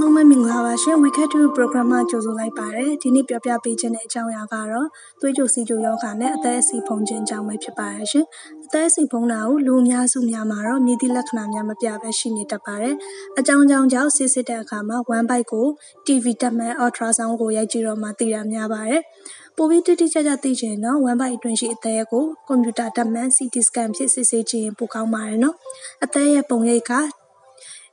[0.00, 4.88] လုံးပဲမင်္ဂလာပါရှင် Weekend to Program မှာကြိုဆိုလိုက်ပါတယ်ဒီနေ့ပြောပြပေးခြင်းတဲ့အကြောင်းအရာကတော့
[5.20, 8.26] သွေးကြိုစီးကြိုယောဂနဲ့အသက်အဆီဖုန်ခြင်းအကြောင်းပဲဖြစ်ပါတယ်ရှင်
[8.64, 12.94] အသက်အဆီဖုန်တာကိုလူအများစုများမှာတော့မြည်သည့်လက္ခဏာများမပြဘဲရှိနေတတ်ပါတယ်
[13.38, 15.66] အကြောင်းကြောင်းကြောင့်စစ်စစ်တဲ့အခါမှာ one bite ကို
[16.06, 19.02] TV တက်မှန် ultrasound ကိုရိုက်ကြည့်တော့မှသိရများပါတယ်
[19.56, 25.56] ပိုပြီးတိတိကျကျသိချင်တော့ one byte အတွင်းရှိအသေးကိုကွန်ပျူတာတက်မှန် CT scan ဖြင့်စစ်ဆေးကြည့်ရင်ပိုကောင်းပါတယ်နော်
[26.04, 26.92] အသေးရဲ့ပုံရိပ်က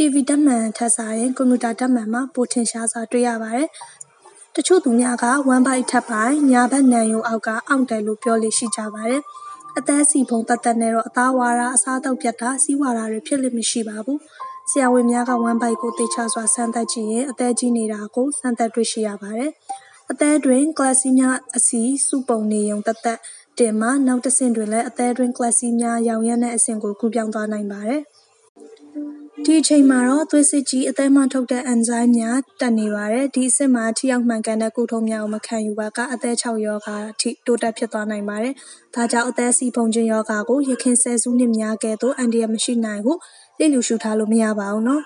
[0.00, 3.68] TV ဓာတ်မှန်ထက်စာရင်ကွန်ပျူတာဓာတ်မှန်မှာပိုထင်ရှားစွာတွေ့ရပါတယ်။
[4.54, 9.22] တချို့သူများက1 byte ထပ်ပိုင်းညာဘက်နံရိုးအောက်ကအောင့်တယ်လို့ပြောလေရှိကြပါတယ်။
[9.78, 14.18] အသက်စီဖုံတသက်နဲ့တော့အသားဝါရာအစားတောက်ပြတ်တာစီးဝါရာတွေဖြစ်လိမ့်မရှိပါဘူး။
[14.70, 19.50] ဆရာဝန်များက1 byte ကိုတေချာစွာစမ်းသပ်ကြည့်ရင်အသက်ကြီးနေတာကိုစမ်းသပ်တွေ့ရှိရပါတယ်။
[20.10, 23.18] အသက်တွင်ကလစီများအစီစုပုံနေုံတသက်
[23.58, 28.02] တင်မှနောက်တစ်ဆင့်တွင်လည်းအသက်တွင်ကလစီများရောင်ရမ်းတဲ့အဆင့်ကိုကူးပြောင်းသွားနိုင်ပါတယ်။
[29.44, 38.54] ဒီအချိန်မှာတော့ သွေးစစ်ကြီး အသေးမှထုတ်တဲ့ အန်ဇိုင်းများ တက်နေပါတယ် ဒီအဆင့်မှာ ထိရောက်မှန်ကန်တဲ့ ကုထုံးများကို မခံယူပါက အသေး6ယောဂါအထိ တိုးတက်ဖြစ်သွားနိုင်ပါတယ်
[38.94, 43.12] ဒါကြောင့် အသေးစီဖုန်ခြင်းယောဂါကိုရခင်ဆယ်စုနှစ်များကဲ့သို့ အန်ဒီရမရှိနိုင်ဟု
[43.58, 45.02] လျှလျူရှုထားလို့ မရပါဘူးနော်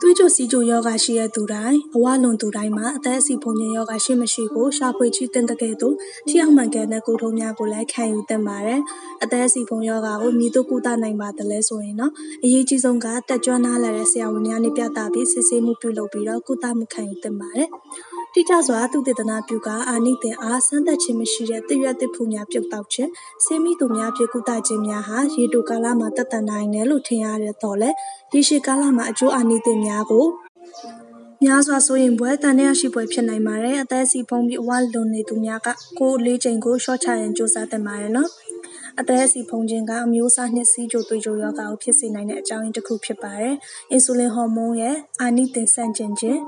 [0.00, 5.94] သွေးကြိုစီးကြိုယောဂရှိတဲ့သူတိုင်းအဝလွန်သူတိုင်းမှာအသက်အဆီဖုန်ခြင်းယောဂရှိမရှိကိုရှာဖွေချီတင်တဲ့ကဲ့သို့
[6.28, 8.80] ထိအောင်မှန်ကန်တဲ့ကုထုံးများကိုလည်းခံယူသင့်ပါတယ်။
[9.22, 12.12] အသက်အဆီဖုန်ယောဂကိုမြည်သူကုသနိုင်ပါသလဲဆိုရင်တော့
[12.44, 17.68] အရေးကြီးဆုံးကတက်ကြွနားလာတဲ့ဆရာဝန်များနဲ့ပြသပြီးစစ်ဆေးမှုပြုလုပ်ပြီးတော့ကုသမှုခံယူသင့်ပါတယ်။
[18.38, 23.10] တိကျစွာသူတေသနာပြုကအာနိသင်အားစမ်းသပ်ခြင်းမရှိတဲ့တရွက်တစ်ဖူများပြုတ်တောက်ခြင်း
[23.44, 27.90] ဆေးမိသူများဖြစ်ကုသခြင်းများဟာရေတိုကာလမှာတတ်တန်နိုင်တယ်လို့ထင်ရတဲ့တော့လေ
[28.32, 30.26] ရေရှည်ကာလမှာအကျိုးအာနိသင်များကို
[31.44, 38.30] များစွာဆိုရင်ပွဲတန်တဲ့ရှိပွဲဖြစ်နိုင်ပါတယ်အသက်စီဖုံးပြီးအဝလွန်နေသူများကကိုယ်လေးချိန်ကိုရှော့ချရန်စူးစမ်းတင်ပါတယ်နော်
[39.00, 43.54] အသက်အဆီဖုန်ခြင်းကအမျိုးအစားနှစ်စီးကြိုသွေးကြိုယောဂါကိုဖြစ်စေနိုင်တဲ့အကြောင်းရင်းတစ်ခုဖြစ်ပါတယ်။
[43.90, 46.40] အင်ဆူလင်ဟော်မုန်းရဲ့အာနိသင်ဆန့်ကျင်ခြင်း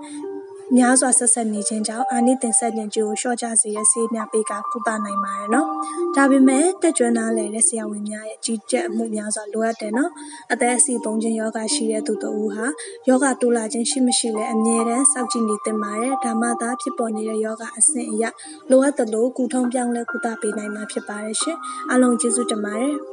[0.77, 5.69] များစွာဆက်ဆက်နေခြင်းကြောင့်အာနိသင်ဆက်ခြင်းကြိုးကိုလျှော့ချစေတဲ့ဆေးများပေးကကုသနိုင်ပါတယ်နော်။
[6.17, 10.11] ဒါပေမဲ့တက်ကြွနားလည်တဲ့ဆရာဝန်များရဲ့ကြီးကြပ်မှုများစွာလိုအပ်တယ်နော်။
[10.53, 12.67] အသက်အဆီပုံခြင်းယောဂရှိတဲ့သူတို့ဟာ
[13.09, 18.25] ယောဂတိုးလာခြင်းရှိမရှိလဲအမြဲတမ်းစောင့်ကြည့်နေသင့်ပါတယ်။ဒါမှသာဖြစ်ပေါ်နေတဲ့ယောဂအဆင့်အရ
[18.71, 21.57] လိုအပ်သလိုကုထုံးပြောင်းလဲကုသပေးနိုင်မှာဖြစ်ပါတယ်ရှင်။
[21.91, 22.97] အားလုံးကျေးဇူးတင်ပါတယ်။